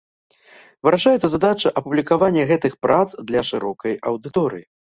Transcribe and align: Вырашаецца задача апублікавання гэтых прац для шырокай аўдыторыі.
Вырашаецца 0.87 1.27
задача 1.33 1.73
апублікавання 1.83 2.47
гэтых 2.55 2.73
прац 2.89 3.07
для 3.31 3.47
шырокай 3.53 3.93
аўдыторыі. 4.13 4.65